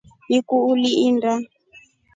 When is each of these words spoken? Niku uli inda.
Niku 0.29 0.55
uli 0.71 0.91
inda. 1.07 1.33